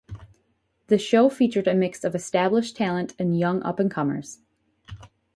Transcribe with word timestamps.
The 0.87 0.97
show 0.97 1.29
featured 1.29 1.67
a 1.67 1.75
mix 1.75 2.03
of 2.03 2.15
established 2.15 2.75
talent 2.75 3.13
and 3.19 3.37
young 3.37 3.61
up-and-comers. 3.61 4.39